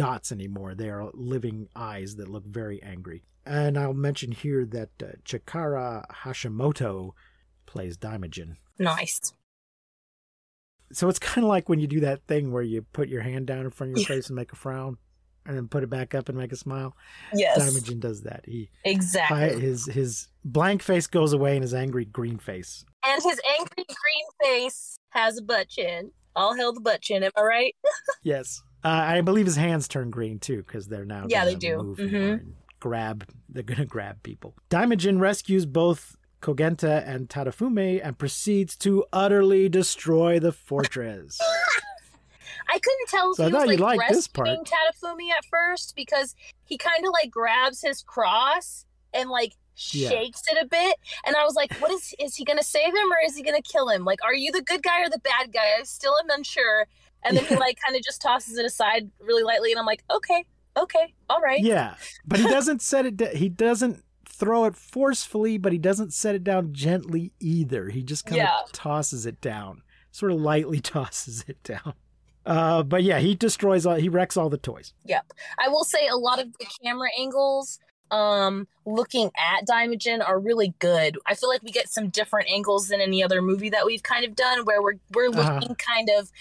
[0.00, 0.74] dots anymore.
[0.74, 3.24] They are living eyes that look very angry.
[3.44, 7.12] And I'll mention here that uh, Chikara Hashimoto
[7.66, 8.56] plays Daimajin.
[8.78, 9.34] Nice.
[10.92, 13.46] So it's kind of like when you do that thing where you put your hand
[13.46, 14.96] down in front of your face and make a frown,
[15.46, 16.96] and then put it back up and make a smile.
[17.32, 17.58] Yes.
[17.58, 18.44] Daimajin does that.
[18.44, 19.60] He Exactly.
[19.60, 22.84] his his blank face goes away and his angry green face.
[23.04, 26.10] And his angry green face has a butt chin.
[26.36, 27.76] All hell the butt chin, am I right?
[28.22, 31.96] Yes, uh, I believe his hands turn green too because they're now Yeah, they do.
[31.98, 32.32] Mhm.
[32.40, 33.26] and grab.
[33.48, 34.54] They're gonna grab people.
[34.70, 41.38] Daimajin rescues both Kogenta and Tadafumi and proceeds to utterly destroy the fortress.
[42.68, 44.46] I couldn't tell if So I he was like liked this part.
[44.48, 50.10] rescuing Tadafumi at first because he kind of like grabs his cross and like Yeah.
[50.10, 53.10] shakes it a bit, and I was like, "What is is he gonna save him
[53.12, 54.04] or is he gonna kill him?
[54.04, 56.86] Like, are you the good guy or the bad guy?" I still am unsure.
[57.24, 60.02] And then he like kind of just tosses it aside really lightly, and I'm like,
[60.10, 60.44] "Okay,
[60.76, 61.94] okay, all right." yeah,
[62.26, 63.16] but he doesn't set it.
[63.16, 67.88] Da- he doesn't throw it forcefully, but he doesn't set it down gently either.
[67.90, 68.58] He just kind of Yeah.
[68.72, 71.92] tosses it down, sort of lightly tosses it down.
[72.46, 73.96] Uh, but yeah, he destroys all.
[73.96, 74.94] He wrecks all the toys.
[75.04, 77.78] Yep i will say a lot of the camera angles
[78.10, 81.18] um looking at Daimajin are really good.
[81.26, 84.24] I feel like we get some different angles than any other movie that we've kind
[84.24, 85.54] of done where we're we're Uh-huh.
[85.60, 86.32] looking kind of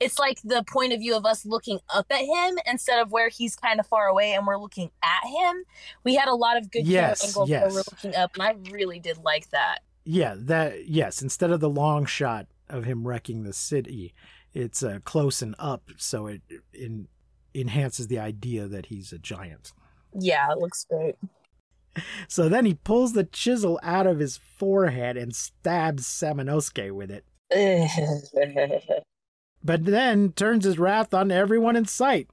[0.00, 3.28] it's like the point of view of us looking up at him instead of where
[3.28, 5.64] he's kind of far away and we're looking at him.
[6.04, 9.00] We had a lot of good Yes, angles where we're looking up and I really
[9.00, 9.80] did like that.
[10.04, 11.20] Yeah, that yes.
[11.20, 14.14] Instead of the long shot of him wrecking the city,
[14.54, 17.08] it's uh, close and up, so it in,
[17.54, 19.72] enhances the idea that he's a giant.
[20.14, 21.16] Yeah, it looks great.
[22.28, 27.24] So then he pulls the chisel out of his forehead and stabs Samanosuke with it,
[29.62, 32.28] but then turns his wrath on everyone in sight.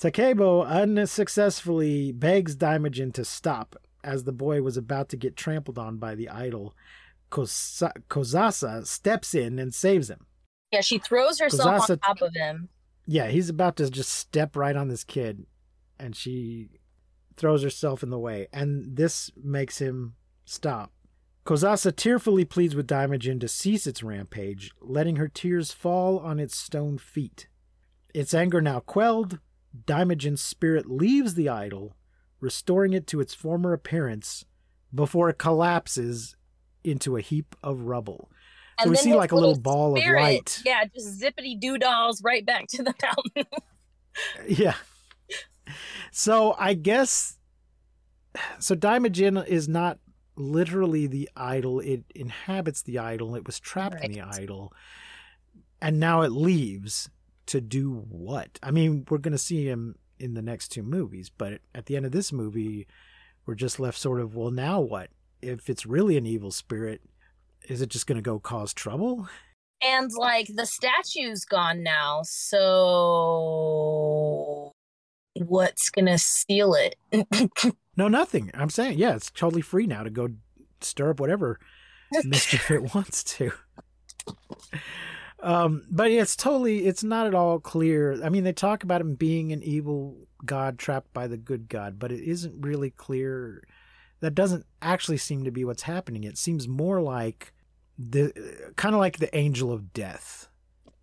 [0.00, 5.96] Takebo unsuccessfully begs Daimajin to stop as the boy was about to get trampled on
[5.96, 6.74] by the idol.
[7.30, 10.26] Kosa- Kozasa steps in and saves him.
[10.70, 12.68] yeah, she throws herself on top of him.
[13.06, 15.46] Yeah, he's about to just step right on this kid,
[15.98, 16.68] and she
[17.36, 20.14] throws herself in the way, and this makes him
[20.44, 20.92] stop.
[21.48, 26.54] Kozasa tearfully pleads with Daimajin to cease its rampage, letting her tears fall on its
[26.54, 27.48] stone feet.
[28.12, 29.38] Its anger now quelled,
[29.86, 31.96] Daimajin's spirit leaves the idol,
[32.38, 34.44] restoring it to its former appearance
[34.94, 36.36] before it collapses
[36.84, 38.30] into a heap of rubble.
[38.82, 40.60] So we see like a little ball of light.
[40.66, 43.60] Yeah, just zippity doo dolls right back to the mountain.
[44.46, 44.74] Yeah.
[46.12, 47.38] So I guess
[48.58, 49.98] so Daimajin is not
[50.38, 51.80] literally the idol.
[51.80, 53.34] It inhabits the idol.
[53.34, 54.72] It was trapped in the idol.
[55.80, 57.10] And now it leaves
[57.46, 58.58] to do what?
[58.62, 61.96] I mean, we're going to see him in the next two movies, but at the
[61.96, 62.86] end of this movie,
[63.46, 65.10] we're just left sort of, well, now what?
[65.40, 67.00] If it's really an evil spirit,
[67.68, 69.28] is it just going to go cause trouble?
[69.82, 72.72] and like the statue's gone now, so
[75.46, 76.96] what's gonna steal it.
[77.98, 78.52] No, nothing.
[78.54, 80.28] I'm saying, yeah, it's totally free now to go
[80.80, 81.58] stir up whatever
[82.24, 83.50] mischief it wants to.
[85.40, 88.22] Um, but it's totally, it's not at all clear.
[88.24, 91.98] I mean, they talk about him being an evil god trapped by the good god,
[91.98, 93.64] but it isn't really clear.
[94.20, 96.22] That doesn't actually seem to be what's happening.
[96.22, 97.52] It seems more like
[97.98, 98.32] the
[98.76, 100.48] kind of like the angel of death,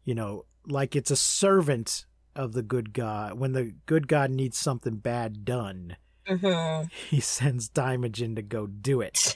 [0.06, 3.40] you know, like it's a servant of the good god.
[3.40, 9.02] When the good god needs something bad done, hmm he sends Daimajin to go do
[9.02, 9.36] it.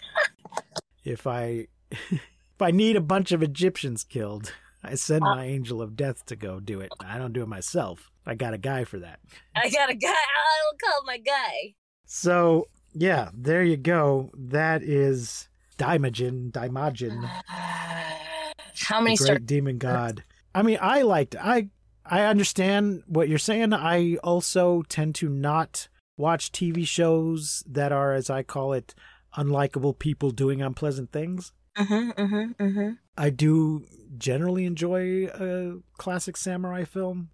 [1.03, 5.95] if I if I need a bunch of Egyptians killed, I send my angel of
[5.95, 6.91] death to go do it.
[6.99, 8.09] I don't do it myself.
[8.25, 9.19] I got a guy for that.
[9.55, 10.07] I got a guy.
[10.09, 11.75] I'll call my guy.
[12.05, 14.31] So yeah, there you go.
[14.37, 19.37] That is Daimajin, Daimajin, How many great star?
[19.39, 20.23] demon god.
[20.55, 21.35] I mean, I liked.
[21.39, 21.69] I
[22.09, 23.73] I understand what you're saying.
[23.73, 28.95] I also tend to not watch TV shows that are, as I call it,
[29.37, 31.53] unlikable people doing unpleasant things.
[31.77, 33.85] hmm hmm hmm I do
[34.17, 37.29] generally enjoy a classic samurai film.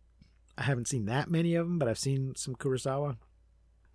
[0.57, 3.17] I haven't seen that many of them, but I've seen some Kurosawa.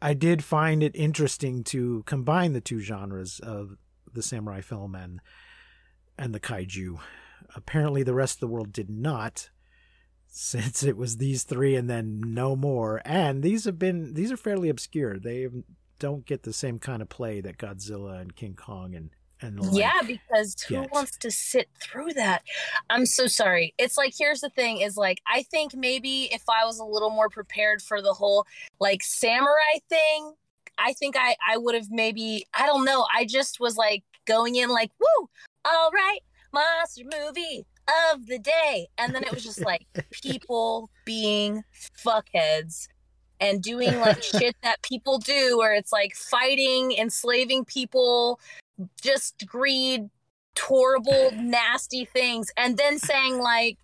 [0.02, 3.76] I did find it interesting to combine the two genres of
[4.12, 5.20] the samurai film and
[6.18, 6.98] and the kaiju.
[7.54, 9.50] Apparently, the rest of the world did not,
[10.30, 13.02] since it was these three and then no more.
[13.04, 15.18] And these have been these are fairly obscure.
[15.18, 15.48] They
[15.98, 19.10] don't get the same kind of play that Godzilla and King Kong and
[19.42, 22.42] and like Yeah, because who wants to sit through that?
[22.88, 23.74] I'm so sorry.
[23.76, 27.10] It's like here's the thing is like I think maybe if I was a little
[27.10, 28.46] more prepared for the whole
[28.78, 30.34] like samurai thing,
[30.78, 33.04] I think I I would have maybe I don't know.
[33.14, 35.28] I just was like going in like, "Woo!
[35.64, 36.20] All right,
[36.52, 37.66] monster movie
[38.12, 41.62] of the day." And then it was just like people being
[42.04, 42.88] fuckheads
[43.40, 48.38] and doing like shit that people do where it's like fighting, enslaving people,
[49.00, 50.10] just greed,
[50.58, 53.78] horrible, nasty things, and then saying like,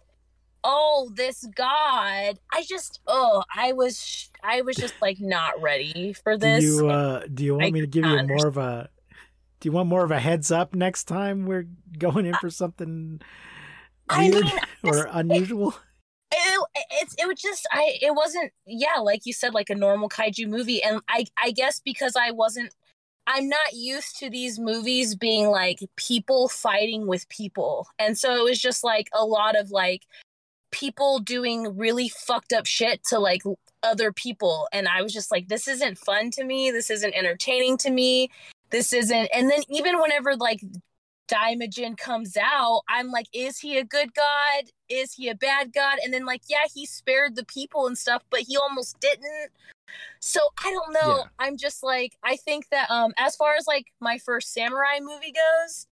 [0.62, 6.34] "Oh, this god." I just, oh, I was, I was just like not ready for
[6.36, 6.64] Do this.
[6.64, 8.88] you uh do you want I me to give you cannot more of a
[9.60, 11.66] do you want more of a heads up next time we're
[11.98, 13.20] going in for something
[14.08, 14.50] I mean,
[14.84, 15.74] or unusual?
[16.74, 20.08] it, it's it was just I it wasn't yeah like you said like a normal
[20.08, 20.82] kaiju movie.
[20.82, 22.74] And I I guess because I wasn't
[23.26, 27.88] I'm not used to these movies being like people fighting with people.
[27.98, 30.02] And so it was just like a lot of like
[30.70, 33.42] people doing really fucked up shit to like
[33.82, 34.68] other people.
[34.72, 36.70] And I was just like this isn't fun to me.
[36.70, 38.30] This isn't entertaining to me.
[38.70, 40.60] This isn't and then even whenever like
[41.28, 44.64] Daimajin comes out, I'm like, is he a good god?
[44.88, 45.98] Is he a bad god?
[46.04, 49.50] And then like, yeah, he spared the people and stuff, but he almost didn't.
[50.20, 51.18] So I don't know.
[51.18, 51.24] Yeah.
[51.38, 55.32] I'm just like, I think that um as far as like my first samurai movie
[55.32, 55.86] goes,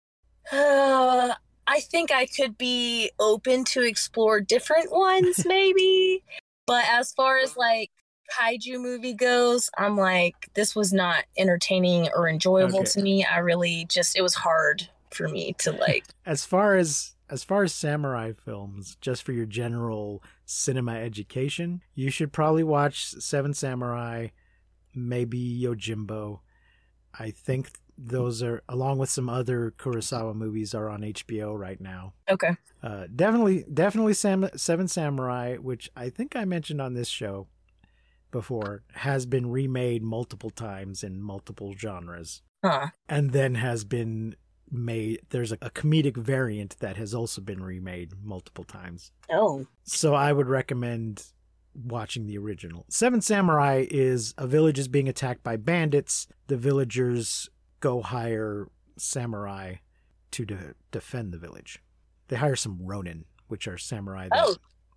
[0.53, 1.35] uh,
[1.67, 6.25] I think I could be open to explore different ones maybe.
[6.67, 7.91] but as far as like
[8.37, 12.91] kaiju movie goes, I'm like, this was not entertaining or enjoyable Okay.
[12.91, 13.25] to me.
[13.25, 17.63] I really just it was hard for me to like As far as as far
[17.63, 24.29] as samurai films, just for your general cinema education, you should probably watch Seven Samurai,
[24.95, 26.41] maybe Yojimbo.
[27.19, 32.15] I think those are along with some other Kurosawa movies are on HBO right now.
[32.29, 32.57] okay.
[32.83, 37.47] Uh, definitely, definitely Sam, Seven Samurai, which I think I mentioned on this show
[38.33, 42.89] before, has been remade multiple times in multiple genres, Huh.
[43.09, 44.35] and then has been
[44.71, 45.21] made.
[45.31, 49.13] There's a, a comedic variant that has also been remade multiple times.
[49.31, 49.67] Oh.
[49.85, 51.25] So I would recommend
[51.75, 52.85] watching the original.
[52.89, 56.27] Seven Samurai is a village is being attacked by bandits.
[56.49, 57.49] The villagers
[57.81, 59.77] go hire samurai
[60.33, 61.83] to de- defend the village.
[62.29, 64.29] They hire some ronin, which are samurai.
[64.31, 64.57] That, Oh.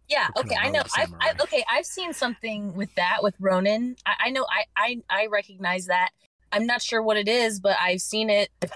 [0.09, 0.83] Yeah, okay, I know.
[0.97, 1.13] I've.
[1.21, 3.95] I've okay, I've seen something with that with Ronin.
[4.05, 6.09] I, I know I, I I recognize that.
[6.51, 8.49] I'm not sure what it is, but I've seen it.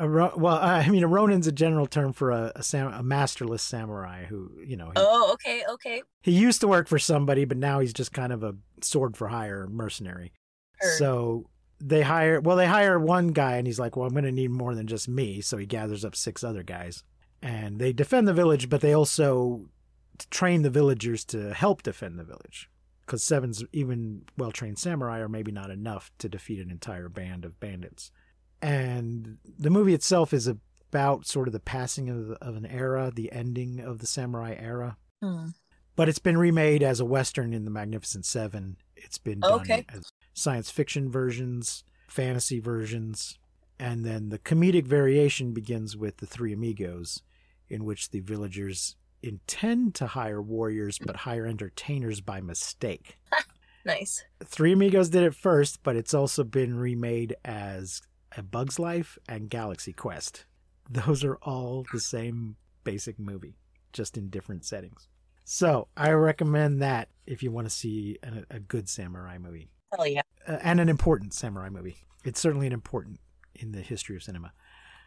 [0.00, 3.02] A ro- well, I mean, a ronin's a general term for a a, sam- a
[3.02, 6.02] masterless samurai who, you know, he, Oh, okay, okay.
[6.22, 9.28] he used to work for somebody, but now he's just kind of a sword for
[9.28, 10.32] hire mercenary.
[10.78, 10.96] Heard.
[10.96, 14.32] So they hire, well, they hire one guy and he's like, well, I'm going to
[14.32, 15.42] need more than just me.
[15.42, 17.04] So he gathers up six other guys
[17.42, 19.66] and they defend the village, but they also
[20.30, 22.70] train the villagers to help defend the village.
[23.04, 27.44] Because seven's even well trained samurai are maybe not enough to defeat an entire band
[27.44, 28.10] of bandits.
[28.62, 33.32] And the movie itself is about sort of the passing of, of an era, the
[33.32, 35.48] ending of the samurai era Hmm.
[35.96, 38.76] but it's been remade as a western in the Magnificent Seven.
[38.96, 39.84] It's been done Okay.
[39.90, 43.38] as science fiction versions, fantasy versions,
[43.78, 47.22] and then the comedic variation begins with the Three Amigos,
[47.68, 53.18] in which the villagers intend to hire warriors but hire entertainers by mistake.
[53.82, 54.22] Nice.
[54.44, 58.02] Three Amigos did it first, but it's also been remade as
[58.36, 60.44] A Bug's Life and Galaxy Quest.
[60.88, 63.58] Those are all the same basic movie,
[63.92, 65.08] just in different settings.
[65.44, 70.06] So I recommend that if you want to see a, a good samurai movie Hell
[70.06, 70.22] yeah.
[70.46, 71.96] uh, and an important samurai movie.
[72.24, 73.20] It's certainly an important
[73.54, 74.52] in the history of cinema.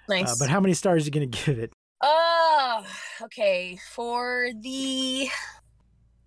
[0.09, 0.31] Nice.
[0.31, 1.71] Uh, but how many stars are you going to give it?
[2.01, 2.85] Oh,
[3.21, 3.77] okay.
[3.91, 5.29] For the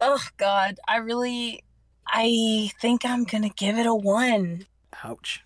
[0.00, 1.62] Oh god, I really
[2.06, 4.66] I think I'm going to give it a 1.
[5.04, 5.42] Ouch.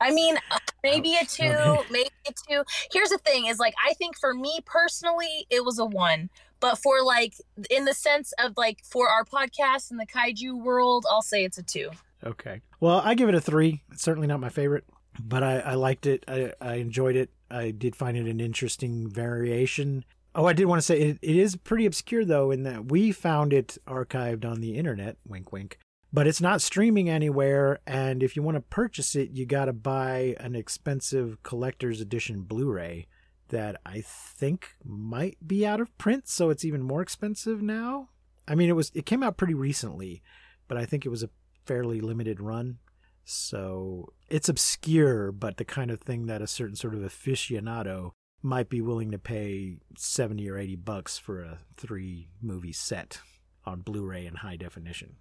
[0.00, 1.82] I mean, uh, maybe a 2, Okay.
[1.90, 2.64] maybe a 2.
[2.92, 6.30] Here's the thing is like I think for me personally it was a 1.
[6.60, 7.34] But for like
[7.70, 11.58] in the sense of like for our podcast in the kaiju world, I'll say it's
[11.58, 11.90] a 2.
[12.24, 12.60] Okay.
[12.80, 13.82] Well, I give it a three.
[13.92, 14.84] It's certainly not my favorite,
[15.18, 16.22] but I, I liked it.
[16.28, 17.30] I, I enjoyed it.
[17.50, 20.04] I did find it an interesting variation.
[20.34, 23.10] Oh, I did want to say it, it is pretty obscure, though, in that we
[23.10, 25.16] found it archived on the internet.
[25.26, 25.78] Wink, wink.
[26.12, 27.78] But it's not streaming anywhere.
[27.86, 32.42] And if you want to purchase it, you got to buy an expensive collector's edition
[32.42, 33.06] Blu ray
[33.48, 36.28] that I think might be out of print.
[36.28, 38.08] So it's even more expensive now.
[38.48, 40.22] I mean, it was it came out pretty recently,
[40.66, 41.30] but I think it was a
[41.64, 42.78] fairly limited run.
[43.24, 48.68] So it's obscure, but the kind of thing that a certain sort of aficionado might
[48.68, 53.20] be willing to pay 70 or 80 bucks for a three movie set
[53.64, 55.16] on Blu ray in high definition.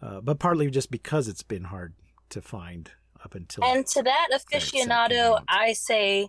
[0.00, 1.94] Uh, but partly just because it's been hard
[2.30, 2.90] to find
[3.24, 3.64] up until.
[3.64, 5.42] And to that That set came aficionado.
[5.48, 6.28] I say,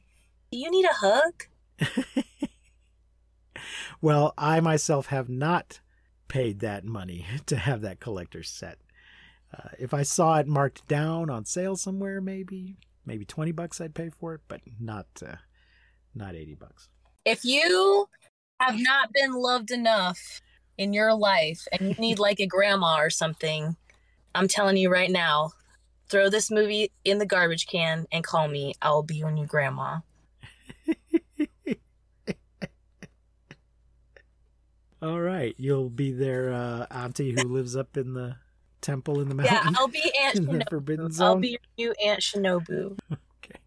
[0.52, 1.44] do you need a hug?
[4.02, 5.80] well, I myself have not
[6.28, 8.78] paid that money to have that collector's set.
[9.56, 13.96] Uh, if I saw it marked down on sale somewhere, maybe maybe twenty bucks I'd
[13.96, 15.36] pay for it, but not uh,
[16.14, 16.90] not eighty bucks.
[17.24, 18.10] If you
[18.60, 20.42] have not been loved enough
[20.78, 23.76] in your life and you need like a grandma or something,
[24.36, 25.52] I'm telling you right now,
[26.10, 28.74] throw this movie in the garbage can and call me.
[28.82, 30.00] I'll be your new grandma.
[35.02, 38.38] All right, you'll be their uh, auntie who lives up in the
[38.82, 39.60] temple in the mountains.
[39.64, 41.22] Yeah, I'll be Aunt in the Shinobu.
[41.22, 42.98] I'll be your new Aunt Shinobu.
[43.12, 43.60] Okay.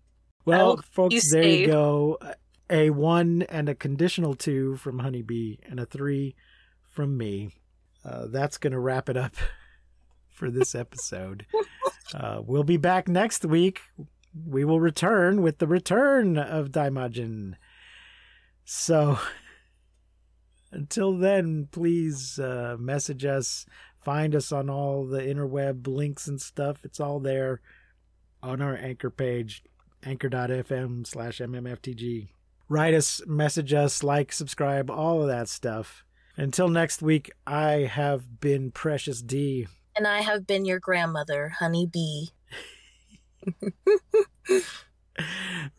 [0.44, 2.18] Well, folks, you there you go.
[2.68, 6.34] A one and a conditional two from Honey B, and a three
[6.90, 7.54] from me.
[8.04, 9.34] Uh, that's going to wrap it up
[10.26, 11.46] for this episode.
[12.14, 13.80] uh, we'll be back next week.
[14.46, 17.54] We will return with the return of Daimajin.
[18.64, 19.18] So
[20.72, 23.66] until then, please uh, message us,
[23.96, 26.84] find us on all the interweb links and stuff.
[26.84, 27.60] It's all there
[28.42, 29.62] on our anchor page
[30.02, 32.28] anchor.fm slash mmftg.
[32.68, 36.04] Write us, message us, like, subscribe, all of that stuff.
[36.36, 39.66] Until next week, I have been Precious D.
[39.96, 42.30] And I have been your grandmother, Honey B.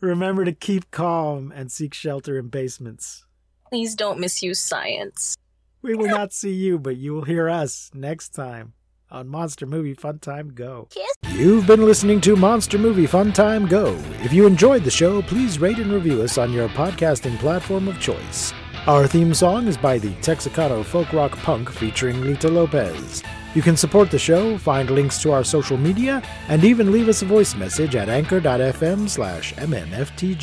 [0.00, 3.24] Remember to keep calm and seek shelter in basements.
[3.68, 5.36] Please don't misuse science.
[5.80, 8.74] We will not see you, but you will hear us next time
[9.10, 10.88] on Monster Movie Fun Time Go.
[11.32, 13.94] You've been listening to Monster Movie Fun Time Go.
[14.22, 17.98] If you enjoyed the show, please rate and review us on your podcasting platform of
[18.00, 18.52] choice.
[18.88, 23.22] Our theme song is by the Texicano folk rock punk featuring Lita Lopez.
[23.54, 27.22] You can support the show, find links to our social media, and even leave us
[27.22, 30.42] a voice message at anchor.fm slash mmftg.